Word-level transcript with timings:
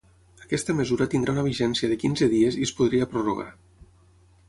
Aquesta 0.45 0.75
mesura 0.77 1.07
tindrà 1.11 1.35
una 1.37 1.45
vigència 1.49 1.91
de 1.93 1.99
quinze 2.07 2.31
dies 2.35 2.61
i 2.63 2.67
es 2.71 2.75
podria 2.83 3.11
prorrogar. 3.17 3.51